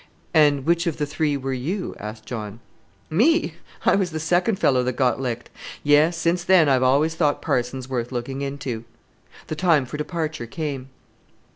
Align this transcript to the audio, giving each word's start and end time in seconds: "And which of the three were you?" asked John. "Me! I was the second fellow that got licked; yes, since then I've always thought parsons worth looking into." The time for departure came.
"And 0.33 0.65
which 0.65 0.87
of 0.87 0.97
the 0.97 1.05
three 1.05 1.37
were 1.37 1.53
you?" 1.53 1.95
asked 1.99 2.25
John. 2.25 2.59
"Me! 3.11 3.53
I 3.85 3.93
was 3.95 4.09
the 4.09 4.19
second 4.19 4.57
fellow 4.57 4.81
that 4.81 4.93
got 4.95 5.19
licked; 5.21 5.51
yes, 5.83 6.17
since 6.17 6.43
then 6.43 6.67
I've 6.67 6.81
always 6.81 7.13
thought 7.13 7.39
parsons 7.39 7.87
worth 7.87 8.11
looking 8.11 8.41
into." 8.41 8.83
The 9.45 9.55
time 9.55 9.85
for 9.85 9.97
departure 9.97 10.47
came. 10.47 10.89